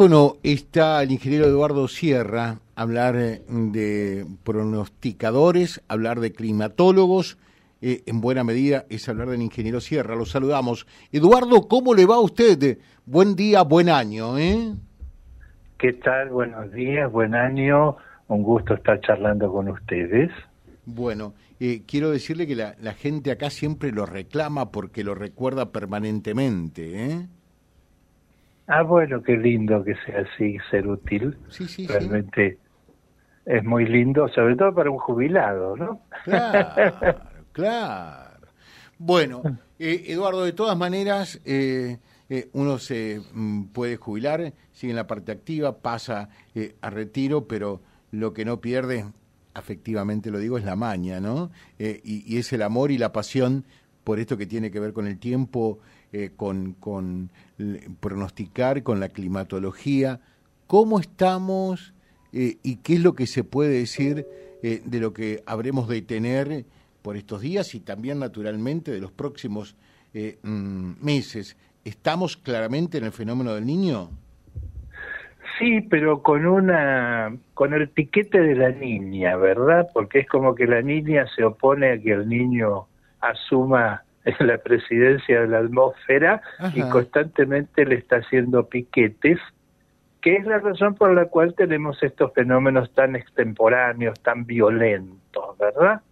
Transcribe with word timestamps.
Bueno, 0.00 0.36
está 0.44 1.02
el 1.02 1.10
ingeniero 1.10 1.44
Eduardo 1.46 1.88
Sierra, 1.88 2.60
hablar 2.76 3.16
eh, 3.16 3.42
de 3.48 4.24
pronosticadores, 4.44 5.82
hablar 5.88 6.20
de 6.20 6.30
climatólogos, 6.30 7.36
eh, 7.82 8.04
en 8.06 8.20
buena 8.20 8.44
medida 8.44 8.84
es 8.90 9.08
hablar 9.08 9.28
del 9.28 9.42
ingeniero 9.42 9.80
Sierra, 9.80 10.14
lo 10.14 10.24
saludamos. 10.24 10.86
Eduardo, 11.10 11.66
¿cómo 11.66 11.94
le 11.94 12.06
va 12.06 12.14
a 12.14 12.20
usted? 12.20 12.78
Buen 13.06 13.34
día, 13.34 13.62
buen 13.62 13.88
año, 13.88 14.38
¿eh? 14.38 14.72
¿Qué 15.78 15.94
tal? 15.94 16.30
Buenos 16.30 16.70
días, 16.70 17.10
buen 17.10 17.34
año, 17.34 17.96
un 18.28 18.44
gusto 18.44 18.74
estar 18.74 19.00
charlando 19.00 19.52
con 19.52 19.68
ustedes. 19.68 20.30
Bueno, 20.86 21.34
eh, 21.58 21.82
quiero 21.88 22.12
decirle 22.12 22.46
que 22.46 22.54
la, 22.54 22.76
la 22.80 22.92
gente 22.94 23.32
acá 23.32 23.50
siempre 23.50 23.90
lo 23.90 24.06
reclama 24.06 24.70
porque 24.70 25.02
lo 25.02 25.16
recuerda 25.16 25.72
permanentemente, 25.72 27.04
¿eh? 27.04 27.26
Ah, 28.68 28.82
bueno, 28.82 29.22
qué 29.22 29.36
lindo 29.36 29.82
que 29.82 29.94
sea 30.04 30.20
así, 30.20 30.58
ser 30.70 30.86
útil. 30.86 31.36
Sí, 31.48 31.66
sí, 31.66 31.86
Realmente 31.86 32.58
es 33.46 33.64
muy 33.64 33.86
lindo, 33.86 34.28
sobre 34.28 34.56
todo 34.56 34.74
para 34.74 34.90
un 34.90 34.98
jubilado, 34.98 35.74
¿no? 35.74 36.02
Claro, 36.24 37.22
claro. 37.52 38.48
Bueno, 38.98 39.42
eh, 39.78 40.04
Eduardo, 40.08 40.44
de 40.44 40.52
todas 40.52 40.76
maneras, 40.76 41.40
eh, 41.46 41.96
eh, 42.28 42.50
uno 42.52 42.78
se 42.78 43.22
mm, 43.32 43.68
puede 43.68 43.96
jubilar, 43.96 44.52
sigue 44.72 44.90
en 44.90 44.96
la 44.96 45.06
parte 45.06 45.32
activa, 45.32 45.78
pasa 45.78 46.28
eh, 46.54 46.76
a 46.82 46.90
retiro, 46.90 47.48
pero 47.48 47.80
lo 48.10 48.34
que 48.34 48.44
no 48.44 48.60
pierde, 48.60 49.06
afectivamente 49.54 50.30
lo 50.30 50.38
digo, 50.38 50.58
es 50.58 50.64
la 50.64 50.76
maña, 50.76 51.20
¿no? 51.20 51.50
Eh, 51.78 52.02
y, 52.04 52.34
y 52.34 52.38
es 52.38 52.52
el 52.52 52.62
amor 52.62 52.90
y 52.90 52.98
la 52.98 53.12
pasión 53.12 53.64
por 54.04 54.18
esto 54.18 54.36
que 54.36 54.46
tiene 54.46 54.70
que 54.70 54.80
ver 54.80 54.92
con 54.92 55.06
el 55.06 55.18
tiempo, 55.18 55.80
eh, 56.12 56.30
con, 56.36 56.72
con 56.74 57.30
pronosticar, 58.00 58.82
con 58.82 59.00
la 59.00 59.08
climatología. 59.08 60.20
¿Cómo 60.66 61.00
estamos 61.00 61.94
eh, 62.32 62.58
y 62.62 62.76
qué 62.76 62.94
es 62.94 63.02
lo 63.02 63.14
que 63.14 63.26
se 63.26 63.44
puede 63.44 63.70
decir 63.70 64.26
eh, 64.62 64.82
de 64.84 65.00
lo 65.00 65.12
que 65.12 65.42
habremos 65.46 65.88
de 65.88 66.02
tener 66.02 66.64
por 67.02 67.16
estos 67.16 67.40
días 67.40 67.74
y 67.74 67.80
también, 67.80 68.18
naturalmente, 68.18 68.90
de 68.90 69.00
los 69.00 69.12
próximos 69.12 69.76
eh, 70.14 70.38
mm, 70.42 71.04
meses? 71.04 71.56
¿Estamos 71.84 72.36
claramente 72.36 72.98
en 72.98 73.04
el 73.04 73.12
fenómeno 73.12 73.54
del 73.54 73.64
niño? 73.64 74.10
Sí, 75.58 75.80
pero 75.80 76.22
con 76.22 76.46
una 76.46 77.34
con 77.54 77.72
el 77.72 77.88
piquete 77.88 78.40
de 78.40 78.54
la 78.54 78.70
niña, 78.70 79.36
¿verdad? 79.36 79.88
Porque 79.92 80.20
es 80.20 80.28
como 80.28 80.54
que 80.54 80.66
la 80.66 80.82
niña 80.82 81.24
se 81.34 81.44
opone 81.44 81.92
a 81.92 81.98
que 81.98 82.12
el 82.12 82.28
niño 82.28 82.86
asuma 83.20 84.04
la 84.40 84.58
presidencia 84.58 85.42
de 85.42 85.48
la 85.48 85.58
atmósfera 85.58 86.42
y 86.74 86.82
constantemente 86.88 87.84
le 87.84 87.96
está 87.96 88.16
haciendo 88.16 88.68
piquetes, 88.68 89.38
que 90.20 90.36
es 90.36 90.44
la 90.46 90.58
razón 90.58 90.94
por 90.94 91.14
la 91.14 91.26
cual 91.26 91.54
tenemos 91.54 92.02
estos 92.02 92.32
fenómenos 92.32 92.92
tan 92.94 93.16
extemporáneos, 93.16 94.20
tan 94.22 94.44
violentos, 94.44 95.56
¿verdad? 95.58 96.02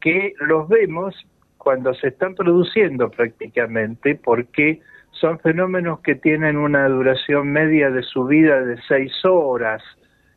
Que 0.00 0.34
los 0.40 0.68
vemos 0.68 1.14
cuando 1.56 1.94
se 1.94 2.08
están 2.08 2.34
produciendo 2.34 3.10
prácticamente 3.10 4.14
porque 4.14 4.80
son 5.12 5.38
fenómenos 5.40 6.00
que 6.00 6.14
tienen 6.14 6.56
una 6.56 6.88
duración 6.88 7.50
media 7.52 7.90
de 7.90 8.02
su 8.02 8.24
vida 8.24 8.62
de 8.62 8.80
seis 8.86 9.12
horas, 9.24 9.82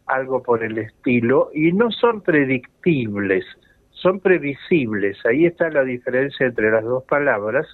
algo 0.07 0.41
por 0.41 0.63
el 0.63 0.77
estilo, 0.77 1.49
y 1.53 1.71
no 1.71 1.91
son 1.91 2.21
predictibles, 2.21 3.45
son 4.01 4.19
previsibles. 4.19 5.17
Ahí 5.25 5.45
está 5.45 5.69
la 5.69 5.83
diferencia 5.83 6.47
entre 6.47 6.71
las 6.71 6.83
dos 6.83 7.03
palabras. 7.03 7.67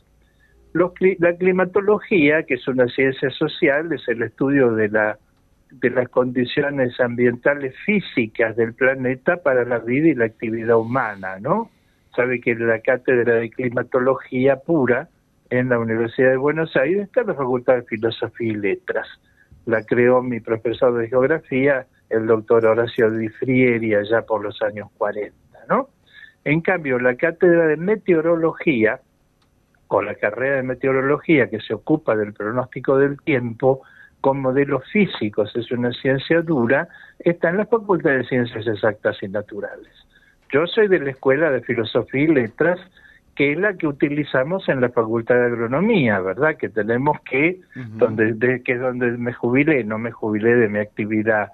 Los 0.74 0.92
la 1.20 1.36
climatología, 1.36 2.44
que 2.44 2.56
es 2.56 2.68
una 2.68 2.88
ciencia 2.88 3.30
social, 3.32 3.92
es 3.94 4.08
el 4.08 4.22
estudio 4.22 4.74
de, 4.74 4.90
la, 4.90 5.18
de 5.72 5.90
las 5.90 6.10
condiciones 6.10 7.00
ambientales 7.00 7.74
físicas 7.86 8.56
del 8.58 8.74
planeta 8.74 9.38
para 9.38 9.64
la 9.64 9.80
vida 9.80 10.10
y 10.10 10.16
la 10.16 10.26
actividad 10.26 10.78
humana, 10.78 11.40
¿no? 11.40 11.72
Sabe 12.16 12.42
que 12.42 12.56
la 12.56 12.80
cátedra 12.80 13.36
de 13.36 13.50
climatología 13.50 14.58
pura 14.58 15.08
en 15.50 15.70
la 15.70 15.80
Universidad 15.80 16.32
de 16.32 16.38
Buenos 16.38 16.76
Aires 16.76 17.04
está 17.04 17.22
en 17.22 17.28
la 17.28 17.36
Facultad 17.36 17.76
de 17.76 17.84
Filosofía 17.84 18.52
y 18.52 18.56
Letras. 18.56 19.08
La 19.66 19.82
creó 19.84 20.22
mi 20.22 20.42
profesor 20.42 20.98
de 20.98 21.08
geografía, 21.08 21.88
el 22.10 22.28
doctor 22.28 22.66
Horacio 22.66 23.10
Di 23.12 23.30
Frieri, 23.30 23.96
allá 23.96 24.24
por 24.24 24.44
los 24.44 24.62
años 24.62 24.90
40, 24.98 25.34
¿no? 25.70 25.90
En 26.48 26.62
cambio, 26.62 26.98
la 26.98 27.16
cátedra 27.16 27.68
de 27.68 27.76
meteorología, 27.76 29.02
con 29.88 30.06
la 30.06 30.16
carrera 30.16 30.56
de 30.56 30.64
meteorología 30.64 31.50
que 31.50 31.60
se 31.60 31.74
ocupa 31.74 32.16
del 32.16 32.32
pronóstico 32.32 32.98
del 32.98 33.20
tiempo, 33.20 33.82
con 34.22 34.40
modelos 34.40 34.90
físicos, 34.90 35.54
es 35.58 35.70
una 35.74 35.92
ciencia 35.92 36.42
dura, 36.42 36.88
está 37.20 37.50
en 37.50 37.58
la 37.58 37.66
Facultad 37.66 38.12
de 38.12 38.24
Ciencias 38.24 38.66
Exactas 38.66 39.22
y 39.22 39.28
Naturales. 39.28 39.92
Yo 40.50 40.66
soy 40.68 40.88
de 40.88 41.00
la 41.00 41.10
Escuela 41.10 41.52
de 41.52 41.60
Filosofía 41.64 42.24
y 42.24 42.28
Letras, 42.28 42.80
que 43.36 43.52
es 43.52 43.60
la 43.60 43.74
que 43.74 43.88
utilizamos 43.88 44.70
en 44.70 44.80
la 44.80 44.88
Facultad 44.88 45.36
de 45.36 45.48
Agronomía, 45.48 46.22
¿verdad? 46.22 46.56
Que 46.56 46.70
tenemos 46.70 47.20
que, 47.30 47.60
donde, 47.76 48.32
de, 48.36 48.64
que 48.64 48.72
es 48.72 48.80
donde 48.80 49.12
me 49.12 49.34
jubilé, 49.34 49.84
no 49.84 49.98
me 49.98 50.12
jubilé 50.12 50.56
de 50.56 50.70
mi 50.70 50.80
actividad 50.80 51.50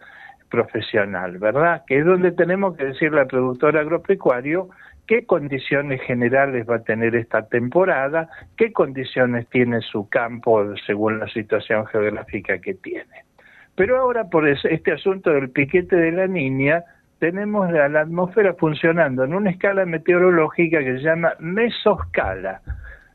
profesional, 0.53 1.40
¿verdad? 1.40 1.81
Que 1.88 1.97
es 1.97 2.06
donde 2.06 2.31
tenemos 2.31 2.78
que 2.78 2.86
decirle 2.86 3.22
al 3.22 3.28
productor 3.28 3.75
agropecuario 3.75 4.69
qué 5.08 5.25
condiciones 5.25 6.00
generales 6.03 6.69
va 6.69 6.75
a 6.75 6.84
tener 6.84 7.16
esta 7.16 7.47
temporada, 7.47 8.30
qué 8.56 8.72
condiciones 8.72 9.47
tiene 9.50 9.81
su 9.81 10.08
campo 10.09 10.64
según 10.86 11.19
la 11.19 11.28
situación 11.28 11.88
geográfica 11.88 12.59
que 12.59 12.75
tiene. 12.75 13.25
Pero 13.75 13.97
ahora 13.97 14.25
por 14.25 14.47
es- 14.47 14.64
este 14.66 14.91
asunto 14.91 15.31
del 15.31 15.50
piquete 15.50 15.96
de 15.96 16.12
la 16.12 16.28
niña, 16.28 16.84
tenemos 17.18 17.72
la, 17.72 17.90
la 17.90 18.02
atmósfera 18.02 18.53
funcionando 18.53 19.24
en 19.24 19.34
una 19.34 19.50
escala 19.50 19.85
meteorológica 19.85 20.80
que 20.80 20.97
se 20.97 21.03
llama 21.03 21.34
mesoscala. 21.40 22.62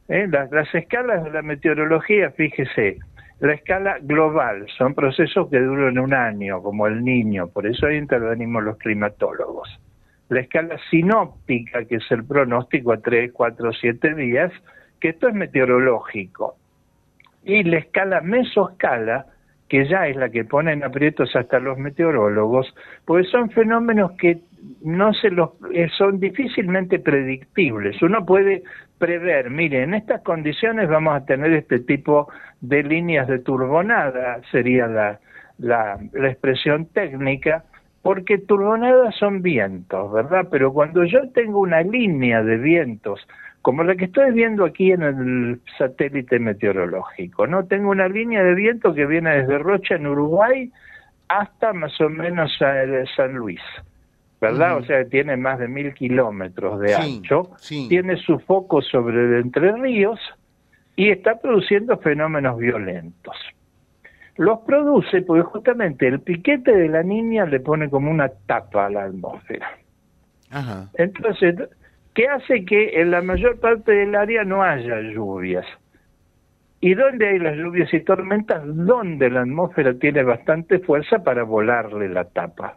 ¿eh? 0.09 0.27
Las 0.29 0.75
escalas 0.75 1.23
de 1.23 1.31
la 1.31 1.43
meteorología, 1.43 2.31
fíjese, 2.33 2.99
la 3.41 3.53
escala 3.53 3.99
global 4.01 4.67
son 4.77 4.95
procesos 4.95 5.49
que 5.49 5.61
duran 5.61 5.99
un 5.99 6.13
año, 6.13 6.61
como 6.61 6.89
el 6.89 7.05
niño, 7.05 7.47
por 7.49 7.67
eso 7.67 7.87
ahí 7.87 7.97
intervenimos 7.97 8.65
los 8.65 8.79
climatólogos. 8.79 9.81
La 10.29 10.41
escala 10.41 10.77
sinóptica, 10.91 11.85
que 11.85 11.97
es 11.97 12.11
el 12.11 12.25
pronóstico 12.25 12.93
a 12.93 12.99
3, 12.99 13.31
4, 13.33 13.73
7 13.73 14.15
días, 14.15 14.53
que 15.01 15.11
esto 15.11 15.29
es 15.29 15.35
meteorológico. 15.35 16.57
Y 17.45 17.63
la 17.63 17.79
escala 17.79 18.21
mesoscala, 18.21 19.27
que 19.69 19.87
ya 19.87 20.07
es 20.07 20.17
la 20.17 20.31
que 20.31 20.45
pone 20.45 20.73
en 20.73 20.83
aprietos 20.83 21.35
hasta 21.37 21.59
los 21.59 21.79
meteorólogos, 21.79 22.75
pues 23.05 23.29
son 23.31 23.51
fenómenos 23.51 24.13
que 24.13 24.39
no 24.83 25.13
se 25.13 25.31
los 25.31 25.51
eh, 25.73 25.89
son 25.97 26.19
difícilmente 26.19 26.99
predictibles. 26.99 28.01
Uno 28.03 28.25
puede 28.25 28.63
prever, 28.99 29.51
mire, 29.51 29.83
en 29.83 29.95
estas 29.95 30.23
condiciones 30.23 30.89
vamos 30.89 31.15
a 31.15 31.25
tener 31.25 31.53
este 31.53 31.81
tipo 31.81 32.29
de 32.61 32.83
líneas 32.83 33.29
de 33.29 33.39
turbonada, 33.39 34.41
sería 34.51 34.87
la, 34.87 35.21
la, 35.59 35.99
la 36.13 36.29
expresión 36.29 36.87
técnica, 36.87 37.65
porque 38.03 38.39
turbonadas 38.39 39.15
son 39.17 39.43
vientos, 39.43 40.13
¿verdad? 40.13 40.49
Pero 40.51 40.73
cuando 40.73 41.05
yo 41.05 41.31
tengo 41.33 41.61
una 41.61 41.83
línea 41.83 42.43
de 42.43 42.57
vientos, 42.57 43.21
como 43.63 43.83
la 43.85 43.97
que 43.97 44.07
estoy 44.07 44.33
viendo 44.33 44.65
aquí 44.65 44.93
en 44.93 45.03
el 45.03 45.61
satélite 45.77 46.39
meteorológico, 46.39 47.47
¿no? 47.47 47.67
Tengo 47.67 47.91
una 47.91 48.09
línea 48.09 48.43
de 48.43 48.55
viento 48.55 48.95
que 48.95 49.05
viene 49.07 49.37
desde 49.39 49.59
Rocha 49.59 49.97
en 49.97 50.07
Uruguay 50.07 50.71
hasta 51.29 51.73
más 51.73 52.01
o 52.01 52.09
menos 52.09 52.51
a- 52.63 52.85
San 53.17 53.35
Luis, 53.35 53.61
¿verdad? 54.41 54.79
O 54.79 54.85
sea, 54.85 55.05
tiene 55.07 55.37
más 55.37 55.59
de 55.59 55.69
mil 55.69 55.93
kilómetros 55.93 56.81
de 56.81 56.95
Sí, 56.95 57.03
ancho, 57.03 57.51
sí. 57.59 57.87
tiene 57.89 58.17
su 58.17 58.39
foco 58.39 58.81
sobre 58.81 59.17
el 59.25 59.35
Entre 59.43 59.73
Ríos 59.73 60.21
y 60.97 61.11
está 61.11 61.39
produciendo 61.39 61.99
fenómenos 61.99 62.57
violentos. 62.59 63.37
Los 64.37 64.61
produce 64.61 65.23
porque 65.23 65.43
justamente 65.43 66.07
el 66.07 66.21
piquete 66.21 66.73
de 66.75 66.89
la 66.89 67.03
niña 67.03 67.45
le 67.45 67.59
pone 67.61 67.91
como 67.91 68.11
una 68.11 68.29
tapa 68.47 68.87
a 68.87 68.91
la 68.91 69.05
atmósfera. 69.05 69.69
Ajá. 70.51 70.89
Entonces, 70.95 71.57
¿qué 72.19 72.27
hace 72.27 72.65
que 72.65 73.01
en 73.01 73.13
la 73.13 73.23
mayor 73.23 73.61
parte 73.61 73.93
del 73.93 74.17
área 74.17 74.43
no 74.43 74.65
haya 74.65 75.01
lluvias? 75.03 75.65
¿Y 76.81 76.95
dónde 76.95 77.29
hay 77.29 77.39
las 77.39 77.57
lluvias 77.57 77.95
y 77.95 78.01
tormentas? 78.01 78.61
Donde 78.65 79.31
la 79.31 79.43
atmósfera 79.43 79.95
tiene 79.95 80.25
bastante 80.25 80.81
fuerza 80.81 81.23
para 81.23 81.45
volarle 81.45 82.09
la 82.09 82.25
tapa 82.25 82.77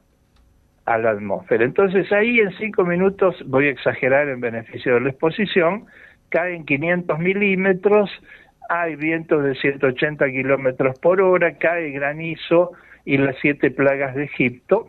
a 0.86 0.98
la 1.00 1.10
atmósfera. 1.10 1.66
Entonces 1.66 2.12
ahí 2.12 2.38
en 2.38 2.52
cinco 2.60 2.86
minutos, 2.86 3.36
voy 3.48 3.66
a 3.66 3.72
exagerar 3.72 4.30
en 4.30 4.42
beneficio 4.42 4.94
de 4.94 5.02
la 5.02 5.10
exposición, 5.10 5.88
caen 6.30 6.64
500 6.64 7.18
milímetros, 7.18 8.12
hay 8.70 8.96
vientos 8.96 9.44
de 9.44 9.56
180 9.56 10.24
kilómetros 10.28 11.00
por 11.00 11.20
hora, 11.20 11.58
cae 11.58 11.90
granizo 11.90 12.74
y 13.06 13.18
las 13.18 13.36
siete 13.42 13.72
plagas 13.72 14.14
de 14.14 14.26
Egipto, 14.26 14.86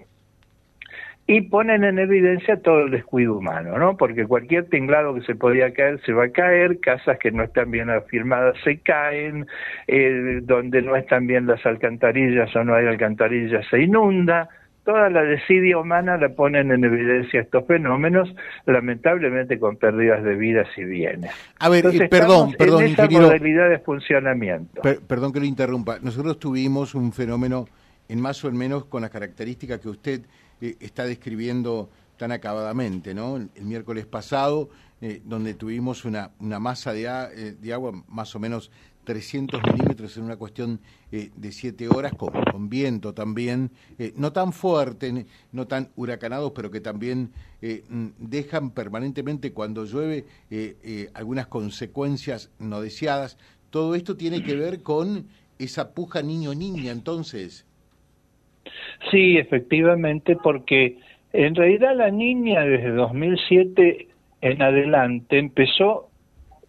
y 1.26 1.40
ponen 1.42 1.84
en 1.84 1.98
evidencia 1.98 2.60
todo 2.60 2.80
el 2.80 2.90
descuido 2.90 3.36
humano, 3.36 3.78
¿no? 3.78 3.96
Porque 3.96 4.26
cualquier 4.26 4.68
tinglado 4.68 5.14
que 5.14 5.22
se 5.22 5.34
podía 5.34 5.72
caer 5.72 6.00
se 6.04 6.12
va 6.12 6.24
a 6.24 6.28
caer, 6.30 6.80
casas 6.80 7.18
que 7.18 7.30
no 7.30 7.44
están 7.44 7.70
bien 7.70 7.90
afirmadas 7.90 8.56
se 8.64 8.78
caen, 8.78 9.46
eh, 9.86 10.40
donde 10.42 10.82
no 10.82 10.96
están 10.96 11.26
bien 11.26 11.46
las 11.46 11.64
alcantarillas 11.64 12.54
o 12.56 12.64
no 12.64 12.74
hay 12.74 12.86
alcantarillas 12.86 13.64
se 13.70 13.82
inunda, 13.82 14.48
toda 14.84 15.08
la 15.10 15.22
desidia 15.22 15.78
humana 15.78 16.16
la 16.16 16.30
ponen 16.30 16.72
en 16.72 16.84
evidencia 16.84 17.40
estos 17.40 17.66
fenómenos, 17.66 18.34
lamentablemente 18.66 19.58
con 19.60 19.76
pérdidas 19.76 20.24
de 20.24 20.34
vidas 20.34 20.68
y 20.76 20.84
bienes. 20.84 21.30
A 21.60 21.68
ver, 21.68 21.86
eh, 21.86 22.08
perdón, 22.08 22.54
perdón, 22.58 22.82
en 22.82 22.92
esa 22.92 23.08
modalidad 23.08 23.70
de 23.70 23.78
funcionamiento. 23.78 24.82
perdón 25.06 25.32
que 25.32 25.38
lo 25.38 25.46
interrumpa. 25.46 25.98
Nosotros 26.02 26.38
tuvimos 26.40 26.96
un 26.96 27.12
fenómeno 27.12 27.66
en 28.08 28.20
más 28.20 28.44
o 28.44 28.50
menos 28.50 28.86
con 28.86 29.02
las 29.02 29.10
características 29.10 29.78
que 29.78 29.88
usted 29.88 30.20
eh, 30.62 30.76
está 30.78 31.04
describiendo 31.04 31.90
tan 32.16 32.30
acabadamente, 32.30 33.14
¿no? 33.14 33.36
El, 33.36 33.50
miércoles 33.64 34.06
pasado, 34.06 34.70
eh, 35.00 35.20
donde 35.24 35.54
tuvimos 35.54 36.04
una, 36.04 36.30
masa 36.38 36.92
de, 36.92 37.02
eh, 37.02 37.56
de, 37.60 37.72
agua 37.72 38.04
más 38.06 38.36
o 38.36 38.38
menos 38.38 38.70
300 39.02 39.60
milímetros 39.64 40.16
en 40.16 40.22
una 40.22 40.36
cuestión 40.36 40.80
de 41.10 41.50
siete 41.50 41.88
horas, 41.88 42.12
con, 42.14 42.30
con 42.30 42.68
viento 42.68 43.12
también, 43.12 43.72
no 44.14 44.32
tan 44.32 44.52
fuerte, 44.52 45.26
no 45.50 45.66
tan 45.66 45.90
huracanados, 45.96 46.52
pero 46.54 46.70
que 46.70 46.80
también 46.80 47.32
dejan 48.18 48.70
permanentemente 48.70 49.52
cuando 49.52 49.84
llueve 49.84 50.26
algunas 51.14 51.48
consecuencias 51.48 52.50
no 52.60 52.80
deseadas. 52.80 53.36
Todo 53.70 53.96
esto 53.96 54.16
tiene 54.16 54.44
que 54.44 54.54
ver 54.54 54.84
con 54.84 55.26
esa 55.58 55.90
puja 55.92 56.22
niño-niña, 56.22 56.92
entonces. 56.92 57.66
Sí, 59.10 59.38
efectivamente, 59.38 60.36
porque 60.36 60.98
en 61.32 61.54
realidad 61.54 61.96
la 61.96 62.10
niña 62.10 62.60
desde 62.60 62.90
2007 62.90 64.08
en 64.40 64.62
adelante 64.62 65.38
empezó 65.38 66.08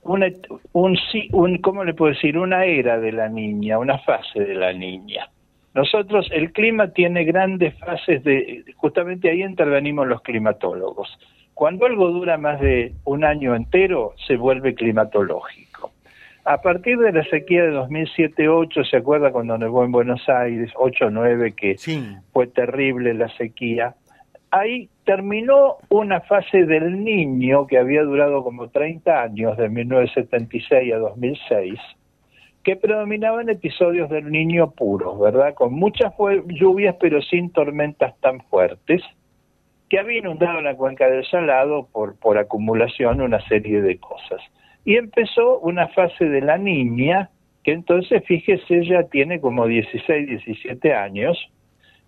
una, 0.04 0.28
un, 0.74 0.98
un, 1.32 1.58
¿cómo 1.60 1.84
le 1.84 1.94
puedo 1.94 2.14
decir? 2.14 2.38
Una 2.38 2.66
era 2.66 3.00
de 3.00 3.12
la 3.12 3.30
niña, 3.30 3.80
una 3.80 3.98
fase 4.00 4.40
de 4.40 4.56
la 4.56 4.74
niña. 4.74 5.30
Nosotros, 5.74 6.30
el 6.32 6.52
clima 6.52 6.90
tiene 6.90 7.24
grandes 7.24 7.74
fases 7.80 8.24
de, 8.24 8.64
justamente 8.76 9.30
ahí 9.30 9.42
intervenimos 9.42 10.08
los 10.08 10.22
climatólogos. 10.22 11.10
Cuando 11.54 11.86
algo 11.86 12.10
dura 12.12 12.38
más 12.38 12.60
de 12.60 12.94
un 13.06 13.24
año 13.24 13.56
entero, 13.56 14.14
se 14.28 14.38
vuelve 14.38 14.76
climatológico. 14.76 15.92
A 16.46 16.62
partir 16.62 16.98
de 16.98 17.14
la 17.14 17.24
sequía 17.24 17.64
de 17.64 17.72
2007-8, 17.72 18.90
¿se 18.90 18.98
acuerda 18.98 19.32
cuando 19.32 19.58
nevó 19.58 19.86
en 19.86 19.94
Buenos 19.94 20.28
Aires? 20.28 20.72
8-9, 20.76 21.56
que 21.56 21.78
fue 22.34 22.48
terrible 22.48 23.14
la 23.14 23.30
sequía. 23.38 23.96
Ahí 24.52 24.90
terminó 25.06 25.78
una 25.88 26.20
fase 26.20 26.66
del 26.66 27.02
niño 27.02 27.66
que 27.66 27.78
había 27.78 28.04
durado 28.04 28.44
como 28.44 28.68
30 28.68 29.24
años, 29.24 29.58
de 29.58 29.70
1976 29.70 30.94
a 30.94 30.98
2006, 30.98 31.80
que 32.62 32.76
predominaban 32.76 33.48
episodios 33.48 34.10
del 34.10 34.30
niño 34.30 34.72
puro, 34.72 35.18
¿verdad? 35.18 35.54
Con 35.54 35.74
muchas 35.74 36.14
lluvias, 36.48 36.98
pero 37.00 37.22
sin 37.22 37.52
tormentas 37.52 38.20
tan 38.20 38.42
fuertes, 38.42 39.02
que 39.90 39.98
había 39.98 40.20
inundado 40.20 40.60
la 40.60 40.76
cuenca 40.76 41.08
del 41.08 41.26
Salado 41.26 41.88
por, 41.90 42.20
por 42.20 42.38
acumulación 42.38 43.22
una 43.22 43.40
serie 43.48 43.82
de 43.82 43.98
cosas. 43.98 44.42
Y 44.86 44.96
empezó 44.96 45.60
una 45.60 45.88
fase 45.90 46.26
de 46.26 46.42
la 46.42 46.58
niña, 46.58 47.30
que 47.64 47.72
entonces, 47.72 48.24
fíjese, 48.26 48.80
ella 48.80 49.04
tiene 49.10 49.40
como 49.40 49.66
16, 49.66 50.28
17 50.28 50.94
años, 50.94 51.38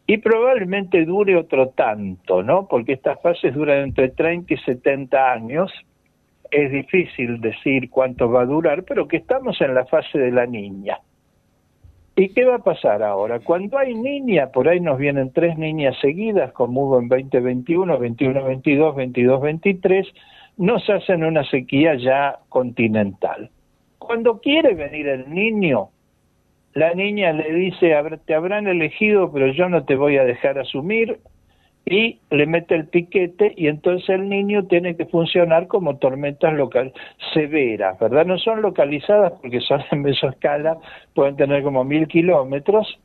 y 0.07 0.17
probablemente 0.17 1.03
dure 1.05 1.35
otro 1.35 1.69
tanto, 1.69 2.43
¿no? 2.43 2.67
Porque 2.67 2.93
estas 2.93 3.19
fases 3.21 3.53
duran 3.55 3.79
entre 3.79 4.09
30 4.09 4.53
y 4.53 4.57
70 4.57 5.31
años. 5.31 5.71
Es 6.51 6.71
difícil 6.71 7.41
decir 7.41 7.89
cuánto 7.89 8.29
va 8.29 8.43
a 8.43 8.45
durar, 8.45 8.83
pero 8.83 9.07
que 9.07 9.17
estamos 9.17 9.59
en 9.61 9.73
la 9.73 9.85
fase 9.85 10.19
de 10.19 10.31
la 10.31 10.45
niña. 10.45 10.99
¿Y 12.15 12.29
qué 12.29 12.45
va 12.45 12.55
a 12.55 12.63
pasar 12.63 13.03
ahora? 13.03 13.39
Cuando 13.39 13.77
hay 13.77 13.93
niña, 13.93 14.51
por 14.51 14.69
ahí 14.69 14.79
nos 14.79 14.97
vienen 14.97 15.33
tres 15.33 15.57
niñas 15.57 15.97
seguidas, 15.99 16.53
como 16.53 16.83
hubo 16.83 16.99
en 16.99 17.09
2021, 17.09 17.99
21-22, 17.99 18.95
22-23, 18.95 20.07
nos 20.57 20.89
hacen 20.89 21.23
una 21.23 21.43
sequía 21.43 21.95
ya 21.95 22.39
continental. 22.49 23.49
Cuando 23.97 24.39
quiere 24.39 24.73
venir 24.73 25.07
el 25.07 25.33
niño, 25.33 25.89
la 26.73 26.93
niña 26.93 27.31
le 27.33 27.53
dice, 27.53 27.95
te 28.25 28.35
habrán 28.35 28.67
elegido, 28.67 29.31
pero 29.31 29.47
yo 29.47 29.69
no 29.69 29.85
te 29.85 29.95
voy 29.95 30.17
a 30.17 30.25
dejar 30.25 30.59
asumir, 30.59 31.19
y 31.85 32.19
le 32.31 32.47
mete 32.47 32.73
el 32.73 32.87
piquete 32.87 33.53
y 33.55 33.67
entonces 33.67 34.09
el 34.09 34.27
niño 34.27 34.65
tiene 34.65 34.95
que 34.97 35.05
funcionar 35.05 35.67
como 35.67 35.97
tormentas 35.97 36.53
local 36.53 36.91
severas, 37.33 37.99
¿verdad? 37.99 38.25
No 38.25 38.39
son 38.39 38.61
localizadas 38.63 39.33
porque 39.39 39.61
son 39.61 39.83
en 39.91 40.01
mesoescala, 40.01 40.77
pueden 41.13 41.35
tener 41.35 41.61
como 41.61 41.83
mil 41.83 42.07
kilómetros 42.07 42.99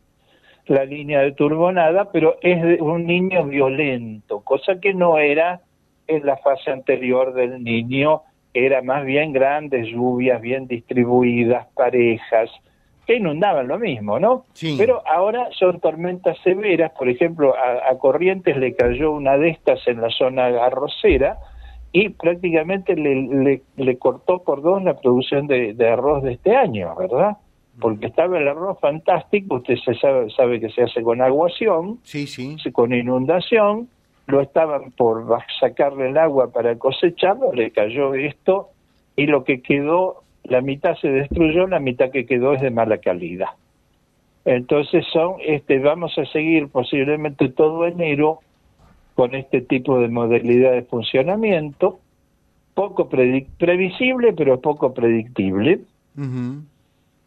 la 0.67 0.85
línea 0.85 1.21
de 1.21 1.33
turbonada, 1.33 2.11
pero 2.13 2.37
es 2.43 2.63
de 2.63 2.81
un 2.81 3.07
niño 3.07 3.45
violento, 3.45 4.41
cosa 4.41 4.81
que 4.81 4.95
no 4.95 5.19
era 5.19 5.61
en 6.11 6.27
la 6.27 6.37
fase 6.39 6.71
anterior 6.71 7.33
del 7.35 7.63
niño 7.63 8.23
era 8.53 8.83
más 8.83 9.05
bien 9.05 9.33
grandes 9.33 9.87
lluvias, 9.89 10.41
bien 10.41 10.67
distribuidas, 10.67 11.67
parejas, 11.75 12.51
que 13.07 13.17
inundaban 13.17 13.69
lo 13.69 13.79
mismo, 13.79 14.19
¿no? 14.19 14.45
Pero 14.79 15.03
ahora 15.07 15.49
son 15.59 15.81
tormentas 15.81 16.37
severas, 16.45 16.93
por 16.93 17.09
ejemplo, 17.09 17.55
a, 17.57 17.97
Corrientes 17.99 18.57
le 18.57 18.75
cayó 18.75 19.13
una 19.13 19.37
de 19.37 19.51
estas 19.51 19.87
en 19.89 20.01
la 20.01 20.11
zona 20.11 20.47
arrocera 20.47 21.39
y 21.93 22.11
prácticamente 22.11 22.95
le, 22.95 23.63
le, 23.77 23.99
cortó 23.99 24.45
por 24.45 24.63
dos 24.63 24.83
la 24.85 24.97
producción 24.97 25.49
de, 25.49 25.75
arroz 25.89 26.23
de 26.23 26.35
este 26.35 26.55
año, 26.55 26.95
¿verdad? 26.97 27.37
Porque 27.81 28.07
estaba 28.07 28.39
el 28.39 28.47
arroz 28.47 28.79
fantástico, 28.79 29.57
usted 29.57 29.77
se 29.85 29.95
sabe, 29.95 30.31
sabe 30.31 30.61
que 30.61 30.71
se 30.71 30.83
hace 30.83 31.03
con 31.03 31.21
aguación, 31.21 31.99
sí, 32.05 32.27
sí. 32.27 32.57
con 32.71 32.95
inundación, 32.95 33.89
lo 34.31 34.41
estaban 34.41 34.93
por 34.93 35.27
sacarle 35.59 36.09
el 36.11 36.19
agua 36.19 36.53
para 36.53 36.77
cosecharlo, 36.77 37.53
le 37.53 37.71
cayó 37.71 38.15
esto 38.15 38.69
y 39.17 39.27
lo 39.27 39.45
que 39.45 39.61
quedó, 39.61 40.23
la 40.45 40.61
mitad 40.61 40.97
se 40.97 41.09
destruyó, 41.09 41.67
la 41.67 41.81
mitad 41.81 42.11
que 42.11 42.27
quedó 42.27 42.55
es 42.55 42.61
de 42.61 42.71
mala 42.71 42.99
calidad. 42.99 43.49
Entonces 44.45 45.05
son, 45.13 45.35
este, 45.45 45.79
vamos 45.79 46.17
a 46.19 46.25
seguir 46.27 46.69
posiblemente 46.69 47.51
todo 47.51 47.87
enero 47.87 48.41
con 49.15 49.35
este 49.35 49.61
tipo 49.61 49.99
de 49.99 50.09
modalidad 50.09 50.73
de 50.73 50.83
funcionamiento, 50.83 51.99
poco 52.75 53.09
previsible, 53.09 54.33
pero 54.33 54.61
poco 54.61 54.95
predictible. 54.95 55.81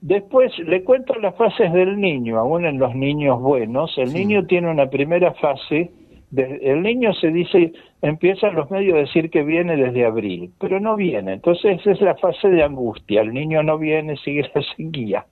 Después 0.02 0.58
le 0.60 0.84
cuento 0.84 1.14
las 1.16 1.36
fases 1.36 1.72
del 1.72 2.00
niño, 2.00 2.40
aún 2.40 2.66
en 2.66 2.80
los 2.80 2.96
niños 2.96 3.40
buenos. 3.40 3.98
El 3.98 4.14
niño 4.14 4.46
tiene 4.48 4.72
una 4.72 4.88
primera 4.88 5.34
fase 5.34 5.92
el 6.36 6.82
niño 6.82 7.14
se 7.14 7.28
dice, 7.28 7.74
empiezan 8.02 8.56
los 8.56 8.72
medios 8.72 8.96
a 8.96 9.02
decir 9.02 9.30
que 9.30 9.44
viene 9.44 9.76
desde 9.76 10.06
abril, 10.06 10.52
pero 10.60 10.80
no 10.80 10.96
viene. 10.96 11.34
Entonces 11.34 11.80
esa 11.80 11.92
es 11.92 12.02
la 12.02 12.16
fase 12.16 12.50
de 12.50 12.64
angustia. 12.64 13.22
El 13.22 13.34
niño 13.34 13.62
no 13.64 13.78
viene, 13.78 14.18
sigue 14.18 14.50
la 14.54 14.62
sequía. 14.76 15.26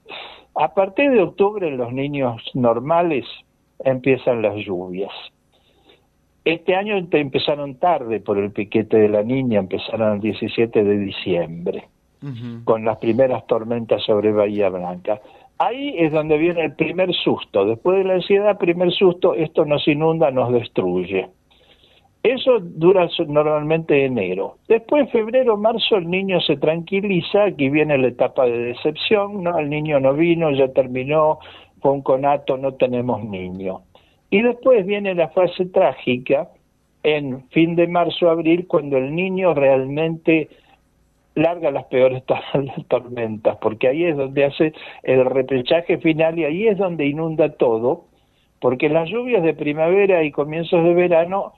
A 0.54 0.74
partir 0.74 1.10
de 1.10 1.22
octubre, 1.22 1.70
los 1.70 1.92
niños 1.92 2.42
normales 2.54 3.24
empiezan 3.84 4.42
las 4.42 4.54
lluvias. 4.56 5.12
Este 6.44 6.74
año 6.74 6.96
empezaron 6.96 7.76
tarde 7.76 8.20
por 8.20 8.38
el 8.38 8.50
piquete 8.50 8.96
de 8.96 9.08
la 9.08 9.22
niña, 9.22 9.60
empezaron 9.60 10.14
el 10.14 10.20
17 10.20 10.82
de 10.82 10.98
diciembre, 10.98 11.88
con 12.64 12.84
las 12.84 12.98
primeras 12.98 13.46
tormentas 13.46 14.02
sobre 14.02 14.32
Bahía 14.32 14.68
Blanca. 14.68 15.20
Ahí 15.58 15.94
es 15.98 16.12
donde 16.12 16.38
viene 16.38 16.64
el 16.64 16.74
primer 16.74 17.12
susto. 17.14 17.64
Después 17.64 17.98
de 17.98 18.04
la 18.04 18.14
ansiedad, 18.14 18.58
primer 18.58 18.90
susto, 18.92 19.34
esto 19.34 19.64
nos 19.64 19.86
inunda, 19.86 20.30
nos 20.30 20.52
destruye. 20.52 21.28
Eso 22.22 22.60
dura 22.60 23.08
normalmente 23.26 24.04
enero. 24.04 24.58
Después, 24.68 25.10
febrero, 25.10 25.56
marzo, 25.56 25.96
el 25.96 26.08
niño 26.08 26.40
se 26.40 26.56
tranquiliza, 26.56 27.44
aquí 27.44 27.68
viene 27.68 27.98
la 27.98 28.08
etapa 28.08 28.44
de 28.46 28.58
decepción, 28.58 29.42
¿no? 29.42 29.58
El 29.58 29.68
niño 29.68 29.98
no 29.98 30.14
vino, 30.14 30.50
ya 30.52 30.68
terminó, 30.68 31.40
fue 31.80 31.90
un 31.90 32.02
conato, 32.02 32.56
no 32.56 32.74
tenemos 32.74 33.24
niño. 33.24 33.82
Y 34.30 34.40
después 34.40 34.86
viene 34.86 35.16
la 35.16 35.28
fase 35.30 35.66
trágica, 35.66 36.48
en 37.02 37.48
fin 37.48 37.74
de 37.74 37.88
marzo, 37.88 38.30
abril, 38.30 38.68
cuando 38.68 38.98
el 38.98 39.12
niño 39.14 39.52
realmente 39.52 40.48
larga 41.34 41.70
las 41.70 41.84
peores 41.84 42.22
tormentas, 42.88 43.56
porque 43.60 43.88
ahí 43.88 44.04
es 44.04 44.16
donde 44.16 44.44
hace 44.44 44.72
el 45.02 45.24
repechaje 45.24 45.98
final 45.98 46.38
y 46.38 46.44
ahí 46.44 46.68
es 46.68 46.78
donde 46.78 47.06
inunda 47.06 47.50
todo, 47.50 48.06
porque 48.60 48.88
las 48.88 49.08
lluvias 49.08 49.42
de 49.42 49.54
primavera 49.54 50.22
y 50.22 50.30
comienzos 50.30 50.84
de 50.84 50.94
verano 50.94 51.54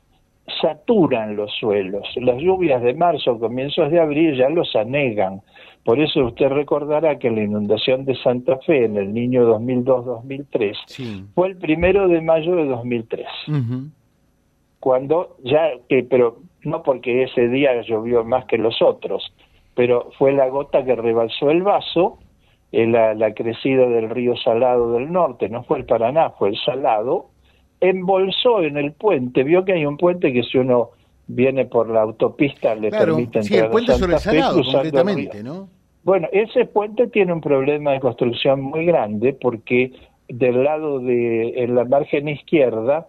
saturan 0.61 1.37
los 1.37 1.53
suelos. 1.59 2.07
Las 2.17 2.39
lluvias 2.39 2.83
de 2.83 2.95
marzo, 2.95 3.39
comienzos 3.39 3.91
de 3.91 4.01
abril 4.01 4.37
ya 4.37 4.49
los 4.49 4.75
anegan. 4.77 5.41
Por 5.85 6.01
eso 6.01 6.25
usted 6.25 6.49
recordará 6.49 7.19
que 7.19 7.31
la 7.31 7.43
inundación 7.43 8.05
de 8.05 8.17
Santa 8.17 8.57
Fe 8.59 8.87
en 8.87 8.97
el 8.97 9.13
niño 9.13 9.47
2002-2003 9.59 11.33
fue 11.35 11.49
el 11.49 11.57
primero 11.59 12.09
de 12.09 12.21
mayo 12.23 12.57
de 12.57 12.67
2003. 12.67 13.27
cuando 14.81 15.37
ya, 15.43 15.71
que, 15.89 16.05
pero 16.05 16.41
no 16.63 16.83
porque 16.83 17.23
ese 17.23 17.49
día 17.49 17.81
llovió 17.83 18.25
más 18.25 18.45
que 18.47 18.59
los 18.59 18.83
otros, 18.83 19.33
pero 19.75 20.11
fue 20.19 20.33
la 20.33 20.49
gota 20.49 20.85
que 20.85 20.95
rebalsó 20.95 21.51
el 21.51 21.63
vaso, 21.63 22.19
eh, 22.73 22.87
la, 22.87 23.15
la 23.15 23.35
crecida 23.35 23.87
del 23.89 24.11
río 24.11 24.37
Salado 24.37 24.93
del 24.93 25.13
Norte, 25.13 25.49
no 25.49 25.65
fue 25.65 25.79
el 25.79 25.85
Paraná, 25.85 26.31
fue 26.31 26.51
el 26.51 26.57
Salado, 26.65 27.31
embolsó 27.81 28.63
en 28.63 28.77
el 28.77 28.93
puente, 28.93 29.43
vio 29.43 29.65
que 29.65 29.73
hay 29.73 29.87
un 29.87 29.97
puente 29.97 30.33
que 30.33 30.43
si 30.43 30.59
uno 30.59 30.91
viene 31.27 31.67
por 31.67 31.89
la 31.89 32.03
autopista 32.03 32.75
le 32.75 32.91
permite 32.91 33.41
entrar 33.41 33.45
sí, 33.45 33.57
el 33.57 33.71
puente 33.71 33.93
a 33.93 33.97
Santa 33.97 33.99
sobre 33.99 34.15
el 34.15 34.21
Fe 34.21 34.31
Salado, 34.31 34.59
el 34.59 34.73
concretamente, 34.73 35.43
¿no? 35.43 35.69
Bueno, 36.05 36.29
ese 36.33 36.67
puente 36.67 37.07
tiene 37.07 37.33
un 37.33 37.41
problema 37.41 37.93
de 37.93 38.01
construcción 38.01 38.61
muy 38.61 38.85
grande 38.85 39.33
porque 39.33 39.93
del 40.29 40.63
lado 40.63 41.01
de 41.01 41.65
en 41.65 41.75
la 41.75 41.85
margen 41.85 42.29
izquierda 42.29 43.07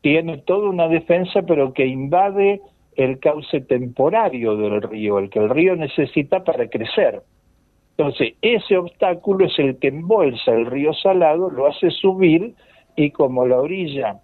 tiene 0.00 0.38
toda 0.38 0.68
una 0.68 0.86
defensa 0.86 1.42
pero 1.42 1.72
que 1.72 1.86
invade 1.86 2.60
el 2.96 3.18
cauce 3.18 3.60
temporario 3.60 4.56
del 4.56 4.82
río, 4.82 5.18
el 5.18 5.30
que 5.30 5.38
el 5.38 5.50
río 5.50 5.76
necesita 5.76 6.42
para 6.44 6.68
crecer. 6.68 7.22
Entonces, 7.96 8.34
ese 8.42 8.76
obstáculo 8.76 9.46
es 9.46 9.58
el 9.58 9.78
que 9.78 9.88
embolsa 9.88 10.52
el 10.52 10.66
río 10.66 10.92
Salado, 10.94 11.50
lo 11.50 11.66
hace 11.66 11.90
subir 11.90 12.54
y 12.94 13.10
como 13.10 13.46
la 13.46 13.58
orilla 13.58 14.20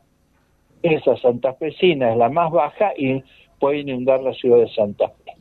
esa 0.82 1.16
santafesina 1.16 2.10
es 2.10 2.16
la 2.16 2.28
más 2.28 2.50
baja 2.50 2.92
y 2.96 3.22
puede 3.60 3.78
inundar 3.78 4.20
la 4.22 4.32
ciudad 4.34 4.58
de 4.58 4.68
Santa 4.70 5.08
Fe. 5.08 5.32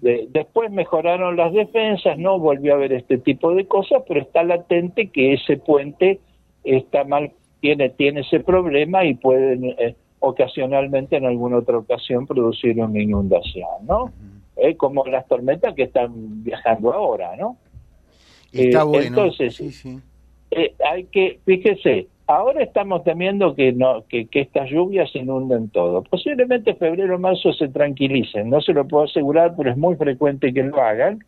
De- 0.00 0.28
después 0.30 0.70
mejoraron 0.70 1.36
las 1.36 1.52
defensas, 1.52 2.18
no 2.18 2.38
volvió 2.38 2.74
a 2.74 2.76
haber 2.76 2.92
este 2.92 3.18
tipo 3.18 3.54
de 3.54 3.66
cosas, 3.66 4.02
pero 4.06 4.20
está 4.20 4.44
latente 4.44 5.08
que 5.08 5.32
ese 5.32 5.56
puente 5.56 6.20
está 6.62 7.04
mal, 7.04 7.32
tiene, 7.60 7.88
tiene 7.90 8.20
ese 8.20 8.40
problema 8.40 9.04
y 9.04 9.14
pueden 9.14 9.64
eh, 9.78 9.96
ocasionalmente 10.20 11.16
en 11.16 11.26
alguna 11.26 11.58
otra 11.58 11.78
ocasión 11.78 12.26
producir 12.26 12.78
una 12.80 13.00
inundación, 13.00 13.68
¿no? 13.86 14.12
Eh, 14.56 14.76
como 14.76 15.04
las 15.04 15.26
tormentas 15.28 15.74
que 15.74 15.82
están 15.84 16.42
viajando 16.42 16.92
ahora, 16.92 17.36
¿no? 17.36 17.56
Está 18.52 18.80
Eh, 18.80 18.84
bueno. 18.84 19.06
entonces, 19.06 19.54
sí, 19.56 19.70
sí. 19.70 19.98
eh, 20.50 20.74
hay 20.90 21.04
que, 21.04 21.38
fíjese, 21.44 22.06
ahora 22.26 22.62
estamos 22.62 23.04
temiendo 23.04 23.54
que 23.54 23.72
no 23.72 24.04
que, 24.08 24.26
que 24.26 24.40
estas 24.40 24.70
lluvias 24.70 25.14
inunden 25.14 25.68
todo. 25.68 26.02
Posiblemente 26.02 26.74
febrero 26.74 27.16
o 27.16 27.18
marzo 27.18 27.52
se 27.52 27.68
tranquilicen, 27.68 28.48
no 28.48 28.60
se 28.62 28.72
lo 28.72 28.86
puedo 28.88 29.04
asegurar, 29.04 29.54
pero 29.56 29.70
es 29.70 29.76
muy 29.76 29.94
frecuente 29.96 30.52
que 30.54 30.62
lo 30.62 30.80
hagan. 30.80 31.22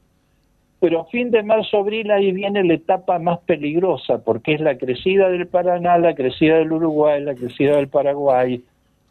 Pero 0.81 1.05
fin 1.07 1.33
de 1.33 1.43
marzo, 1.43 1.79
abril, 1.79 2.09
ahí 2.13 2.31
viene 2.31 2.63
la 2.63 2.75
etapa 2.75 3.19
más 3.19 3.41
peligrosa, 3.41 4.23
porque 4.25 4.55
es 4.55 4.61
la 4.61 4.79
crecida 4.79 5.29
del 5.29 5.49
Paraná, 5.49 5.99
la 5.99 6.15
crecida 6.15 6.59
del 6.59 6.71
Uruguay, 6.71 7.21
la 7.21 7.35
crecida 7.35 7.75
del 7.77 7.89
Paraguay, 7.89 8.63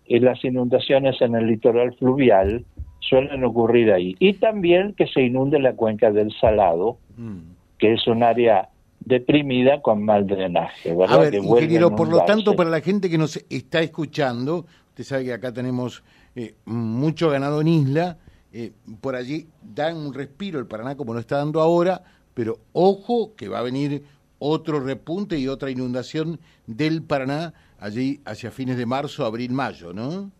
y 0.08 0.20
las 0.20 0.44
inundaciones 0.44 1.22
en 1.22 1.36
el 1.36 1.48
litoral 1.48 1.94
fluvial 1.96 2.66
suelen 3.00 3.44
ocurrir 3.44 3.92
ahí. 3.92 4.16
Y 4.20 4.34
también 4.34 4.94
que 4.94 5.08
se 5.08 5.22
inunde 5.22 5.60
la 5.60 5.74
cuenca 5.74 6.12
del 6.12 6.32
Salado, 6.40 6.98
Mm. 7.18 7.40
que 7.80 7.94
es 7.94 8.08
un 8.08 8.24
área 8.24 8.70
deprimida 9.00 9.82
con 9.82 10.04
mal 10.04 10.28
drenaje, 10.28 10.94
¿verdad? 10.94 11.16
A 11.16 11.20
ver, 11.20 11.32
que 11.32 11.38
ingeniero, 11.38 11.96
por 11.96 12.10
lo 12.10 12.24
tanto, 12.26 12.56
para 12.56 12.70
la 12.70 12.82
gente 12.82 13.10
que 13.10 13.18
nos 13.18 13.38
está 13.50 13.82
escuchando, 13.82 14.66
usted 14.90 15.04
sabe 15.04 15.26
que 15.26 15.34
acá 15.34 15.52
tenemos 15.54 16.04
eh, 16.36 16.54
mucho 16.66 17.30
ganado 17.30 17.62
en 17.62 17.68
isla, 17.68 18.18
eh, 18.54 18.72
por 19.02 19.16
allí 19.16 19.48
dan 19.62 19.98
un 19.98 20.14
respiro 20.14 20.60
el 20.60 20.68
Paraná 20.68 20.96
como 20.96 21.14
lo 21.14 21.20
está 21.20 21.38
dando 21.38 21.62
ahora, 21.62 22.04
pero 22.34 22.60
ojo 22.74 23.36
que 23.36 23.48
va 23.48 23.60
a 23.60 23.64
venir 23.64 24.04
otro 24.40 24.80
repunte 24.80 25.40
y 25.40 25.48
otra 25.48 25.72
inundación 25.72 26.40
del 26.68 27.02
Paraná 27.02 27.54
allí 27.80 28.20
hacia 28.26 28.52
fines 28.52 28.78
de 28.78 28.86
marzo, 28.86 29.26
abril, 29.26 29.52
mayo, 29.52 29.94
¿no? 29.94 30.32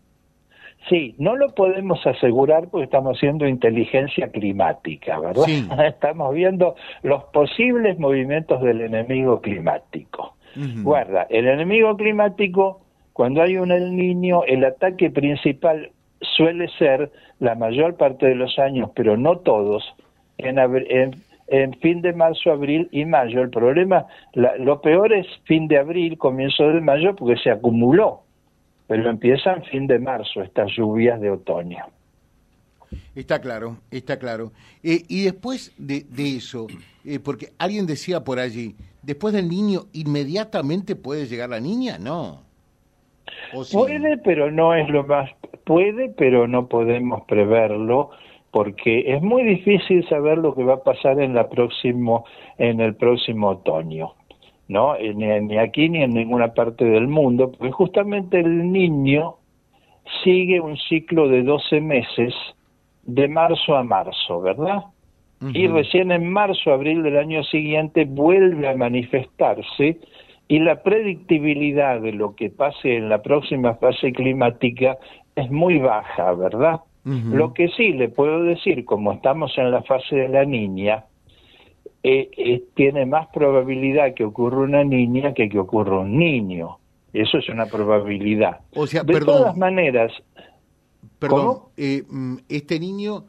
Sí, 0.88 1.14
no 1.18 1.36
lo 1.36 1.48
podemos 1.54 2.04
asegurar 2.06 2.68
porque 2.68 2.84
estamos 2.84 3.16
haciendo 3.16 3.46
inteligencia 3.46 4.30
climática, 4.30 5.18
¿verdad? 5.18 5.42
Sí. 5.44 5.66
Estamos 5.86 6.34
viendo 6.34 6.76
los 7.02 7.24
posibles 7.24 7.98
movimientos 7.98 8.62
del 8.62 8.80
enemigo 8.80 9.40
climático. 9.40 10.34
Guarda, 10.82 11.26
el 11.30 11.46
enemigo 11.46 11.96
climático, 11.96 12.80
cuando 13.12 13.42
hay 13.42 13.58
un 13.58 13.70
El 13.70 13.94
Niño, 13.94 14.42
el 14.44 14.64
ataque 14.64 15.10
principal 15.10 15.92
suele 16.20 16.68
ser 16.78 17.12
la 17.38 17.54
mayor 17.54 17.96
parte 17.96 18.26
de 18.26 18.34
los 18.34 18.58
años, 18.58 18.90
pero 18.94 19.16
no 19.16 19.38
todos, 19.38 19.84
en, 20.38 20.58
en, 20.58 21.10
en 21.48 21.72
fin 21.80 22.02
de 22.02 22.12
marzo, 22.12 22.50
abril 22.50 22.88
y 22.92 23.04
mayo. 23.04 23.42
El 23.42 23.50
problema, 23.50 24.06
la- 24.34 24.56
lo 24.56 24.80
peor 24.80 25.12
es 25.12 25.26
fin 25.44 25.66
de 25.68 25.78
abril, 25.78 26.18
comienzo 26.18 26.68
de 26.68 26.80
mayo, 26.80 27.14
porque 27.16 27.36
se 27.42 27.50
acumuló, 27.50 28.20
pero 28.86 29.08
empiezan 29.08 29.62
fin 29.64 29.86
de 29.86 29.98
marzo 29.98 30.42
estas 30.42 30.70
lluvias 30.76 31.20
de 31.20 31.30
otoño. 31.30 31.84
Está 33.14 33.40
claro, 33.40 33.76
está 33.90 34.18
claro. 34.18 34.52
Eh, 34.82 35.02
y 35.08 35.24
después 35.24 35.74
de, 35.78 36.04
de 36.08 36.36
eso, 36.36 36.66
eh, 37.04 37.18
porque 37.18 37.48
alguien 37.58 37.86
decía 37.86 38.24
por 38.24 38.38
allí, 38.38 38.74
después 39.02 39.34
del 39.34 39.48
niño, 39.48 39.82
¿inmediatamente 39.92 40.96
puede 40.96 41.26
llegar 41.26 41.50
la 41.50 41.60
niña? 41.60 41.98
No. 41.98 42.42
Puede, 43.72 44.18
pero 44.18 44.50
no 44.50 44.74
es 44.74 44.88
lo 44.88 45.04
más. 45.04 45.30
Puede, 45.64 46.08
pero 46.16 46.46
no 46.48 46.66
podemos 46.66 47.22
preverlo 47.26 48.10
porque 48.58 49.04
es 49.06 49.22
muy 49.22 49.44
difícil 49.44 50.04
saber 50.08 50.38
lo 50.38 50.52
que 50.52 50.64
va 50.64 50.74
a 50.74 50.82
pasar 50.82 51.20
en 51.20 51.32
la 51.32 51.48
próximo 51.48 52.24
en 52.58 52.80
el 52.80 52.96
próximo 52.96 53.50
otoño, 53.50 54.14
¿no? 54.66 54.96
Eh, 54.96 55.14
Ni, 55.14 55.26
ni 55.42 55.58
aquí 55.58 55.88
ni 55.88 56.02
en 56.02 56.12
ninguna 56.12 56.54
parte 56.54 56.84
del 56.84 57.06
mundo, 57.06 57.52
porque 57.52 57.70
justamente 57.70 58.40
el 58.40 58.72
niño 58.72 59.36
sigue 60.24 60.58
un 60.58 60.76
ciclo 60.76 61.28
de 61.28 61.44
12 61.44 61.80
meses 61.80 62.34
de 63.04 63.28
marzo 63.28 63.76
a 63.76 63.84
marzo, 63.84 64.40
¿verdad? 64.40 64.82
y 65.54 65.68
recién 65.68 66.10
en 66.10 66.28
marzo, 66.28 66.72
abril 66.72 67.04
del 67.04 67.16
año 67.16 67.44
siguiente 67.44 68.06
vuelve 68.06 68.66
a 68.66 68.74
manifestarse 68.74 70.00
y 70.48 70.58
la 70.58 70.82
predictibilidad 70.82 72.00
de 72.00 72.10
lo 72.10 72.34
que 72.34 72.50
pase 72.50 72.96
en 72.96 73.08
la 73.08 73.22
próxima 73.22 73.74
fase 73.74 74.10
climática 74.10 74.98
es 75.36 75.48
muy 75.48 75.78
baja, 75.78 76.32
¿verdad? 76.32 76.80
Lo 77.08 77.54
que 77.54 77.68
sí 77.68 77.92
le 77.92 78.08
puedo 78.10 78.42
decir, 78.42 78.84
como 78.84 79.12
estamos 79.12 79.56
en 79.56 79.70
la 79.70 79.82
fase 79.82 80.14
de 80.14 80.28
la 80.28 80.44
niña, 80.44 81.06
eh, 82.02 82.28
eh, 82.36 82.64
tiene 82.74 83.06
más 83.06 83.28
probabilidad 83.28 84.12
que 84.14 84.24
ocurra 84.24 84.58
una 84.58 84.84
niña 84.84 85.32
que 85.32 85.48
que 85.48 85.58
ocurra 85.58 86.00
un 86.00 86.18
niño. 86.18 86.78
Eso 87.14 87.38
es 87.38 87.48
una 87.48 87.66
probabilidad. 87.66 88.60
O 88.74 88.86
sea, 88.86 89.04
de 89.04 89.14
perdón. 89.14 89.36
todas 89.38 89.56
maneras, 89.56 90.12
Perdón, 91.18 91.60
eh, 91.76 92.04
mm, 92.08 92.36
este 92.48 92.78
niño, 92.78 93.24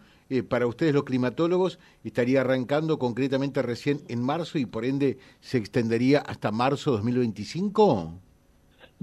para 0.47 0.67
ustedes 0.67 0.93
los 0.93 1.05
climatólogos, 1.05 1.79
estaría 2.03 2.41
arrancando 2.41 2.99
concretamente 2.99 3.61
recién 3.61 4.01
en 4.09 4.21
marzo 4.21 4.59
y 4.59 4.65
por 4.65 4.85
ende 4.85 5.17
se 5.39 5.57
extendería 5.57 6.19
hasta 6.19 6.51
marzo 6.51 6.91
2025. 6.91 8.13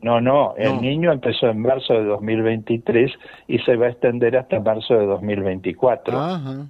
No, 0.03 0.21
no, 0.21 0.55
el 0.57 0.75
No. 0.75 0.81
niño 0.83 1.13
empezó 1.13 1.49
en 1.49 1.63
marzo 1.63 1.95
de 1.95 2.05
2023 2.05 3.11
y 3.49 3.59
se 3.61 3.77
va 3.77 3.87
a 3.87 3.91
extender 3.91 4.37
hasta 4.37 4.61
marzo 4.61 4.95
de 4.95 5.07
2024. 5.07 6.19
Ajá. 6.19 6.35
ajá. 6.37 6.67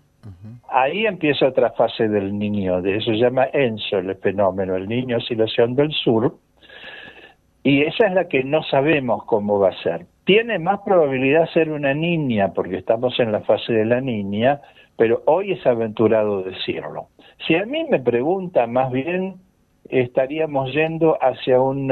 Ahí 0.68 1.06
empieza 1.06 1.46
otra 1.46 1.70
fase 1.70 2.08
del 2.08 2.36
niño, 2.38 2.82
de 2.82 2.96
eso 2.96 3.10
se 3.12 3.18
llama 3.18 3.46
ENSO, 3.52 3.98
el 3.98 4.14
fenómeno, 4.16 4.76
el 4.76 4.88
niño 4.88 5.18
oscilación 5.18 5.74
del 5.74 5.92
sur, 5.92 6.36
y 7.62 7.82
esa 7.82 8.06
es 8.06 8.12
la 8.12 8.28
que 8.28 8.44
no 8.44 8.62
sabemos 8.64 9.24
cómo 9.24 9.58
va 9.58 9.70
a 9.70 9.82
ser. 9.82 10.06
Tiene 10.24 10.58
más 10.58 10.80
probabilidad 10.84 11.42
de 11.42 11.52
ser 11.52 11.70
una 11.70 11.94
niña, 11.94 12.52
porque 12.52 12.76
estamos 12.76 13.18
en 13.20 13.32
la 13.32 13.40
fase 13.40 13.72
de 13.72 13.84
la 13.84 14.00
niña, 14.00 14.60
pero 14.96 15.22
hoy 15.26 15.52
es 15.52 15.66
aventurado 15.66 16.42
decirlo. 16.42 17.08
Si 17.46 17.54
a 17.54 17.64
mí 17.66 17.84
me 17.90 18.00
pregunta, 18.00 18.66
más 18.66 18.90
bien 18.90 19.36
estaríamos 19.88 20.72
yendo 20.72 21.18
hacia 21.20 21.60
un... 21.60 21.88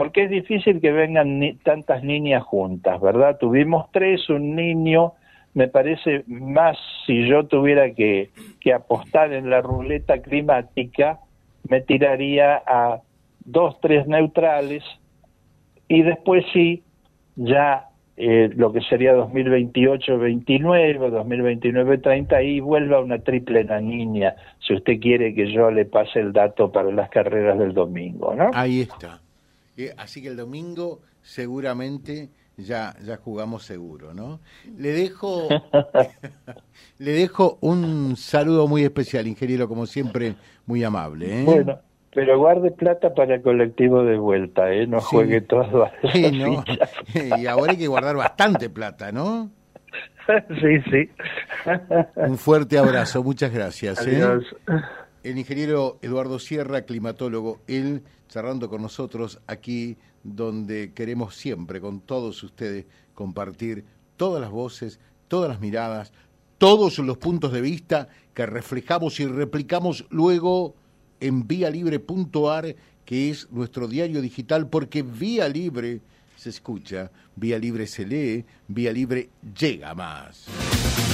Porque 0.00 0.24
es 0.24 0.30
difícil 0.30 0.80
que 0.80 0.92
vengan 0.92 1.38
ni- 1.38 1.56
tantas 1.56 2.02
niñas 2.02 2.42
juntas, 2.42 2.98
¿verdad? 3.02 3.36
Tuvimos 3.38 3.92
tres, 3.92 4.30
un 4.30 4.56
niño, 4.56 5.12
me 5.52 5.68
parece 5.68 6.24
más 6.26 6.78
si 7.04 7.28
yo 7.28 7.44
tuviera 7.44 7.92
que, 7.92 8.30
apostar 8.74 9.34
en 9.34 9.50
la 9.50 9.60
ruleta 9.60 10.22
climática, 10.22 11.18
me 11.68 11.82
tiraría 11.82 12.62
a 12.66 13.02
dos, 13.44 13.78
tres 13.82 14.06
neutrales 14.06 14.82
y 15.86 16.00
después 16.00 16.46
sí, 16.54 16.82
ya 17.36 17.84
eh, 18.16 18.48
lo 18.56 18.72
que 18.72 18.80
sería 18.80 19.14
2028-29, 19.14 21.10
2029-30, 21.10 22.32
ahí 22.32 22.60
vuelva 22.60 23.00
una 23.00 23.18
triple 23.18 23.64
niña, 23.82 24.34
si 24.66 24.72
usted 24.72 24.98
quiere 24.98 25.34
que 25.34 25.52
yo 25.52 25.70
le 25.70 25.84
pase 25.84 26.20
el 26.20 26.32
dato 26.32 26.72
para 26.72 26.90
las 26.90 27.10
carreras 27.10 27.58
del 27.58 27.74
domingo, 27.74 28.34
¿no? 28.34 28.50
Ahí 28.54 28.80
está. 28.80 29.20
Así 29.96 30.22
que 30.22 30.28
el 30.28 30.36
domingo 30.36 31.00
seguramente 31.22 32.30
ya, 32.56 32.94
ya 33.04 33.16
jugamos 33.16 33.64
seguro, 33.64 34.14
¿no? 34.14 34.40
Le 34.76 34.90
dejo, 34.90 35.48
le 36.98 37.12
dejo 37.12 37.58
un 37.60 38.16
saludo 38.16 38.66
muy 38.68 38.84
especial, 38.84 39.26
ingeniero, 39.26 39.68
como 39.68 39.86
siempre, 39.86 40.34
muy 40.66 40.84
amable. 40.84 41.40
¿eh? 41.40 41.44
Bueno, 41.44 41.78
Pero 42.14 42.38
guarde 42.38 42.70
plata 42.70 43.14
para 43.14 43.36
el 43.36 43.42
colectivo 43.42 44.04
de 44.04 44.18
vuelta, 44.18 44.72
¿eh? 44.72 44.86
No 44.86 45.00
juegue 45.00 45.40
todo 45.40 45.84
a 45.84 45.92
Y 47.38 47.46
ahora 47.46 47.72
hay 47.72 47.78
que 47.78 47.88
guardar 47.88 48.16
bastante 48.16 48.68
plata, 48.68 49.12
¿no? 49.12 49.50
sí, 50.60 50.80
sí. 50.90 51.10
Un 52.16 52.38
fuerte 52.38 52.78
abrazo, 52.78 53.22
muchas 53.22 53.52
gracias. 53.52 54.06
¿eh? 54.06 54.22
El 55.22 55.38
ingeniero 55.38 55.98
Eduardo 56.02 56.38
Sierra, 56.38 56.82
climatólogo, 56.82 57.60
él 57.66 58.02
charlando 58.30 58.70
con 58.70 58.80
nosotros 58.80 59.40
aquí 59.46 59.96
donde 60.22 60.92
queremos 60.94 61.34
siempre 61.34 61.80
con 61.80 62.00
todos 62.00 62.42
ustedes 62.42 62.86
compartir 63.14 63.84
todas 64.16 64.40
las 64.40 64.50
voces, 64.50 65.00
todas 65.28 65.50
las 65.50 65.60
miradas, 65.60 66.12
todos 66.58 66.98
los 66.98 67.18
puntos 67.18 67.52
de 67.52 67.60
vista 67.60 68.08
que 68.32 68.46
reflejamos 68.46 69.18
y 69.20 69.26
replicamos 69.26 70.06
luego 70.10 70.74
en 71.18 71.46
vialibre.ar, 71.46 72.76
que 73.04 73.30
es 73.30 73.50
nuestro 73.50 73.88
diario 73.88 74.22
digital, 74.22 74.68
porque 74.68 75.02
Vía 75.02 75.48
Libre 75.48 76.00
se 76.36 76.50
escucha, 76.50 77.10
Vía 77.34 77.58
Libre 77.58 77.86
se 77.86 78.06
lee, 78.06 78.44
Vía 78.68 78.92
Libre 78.92 79.30
llega 79.58 79.94
más. 79.94 80.46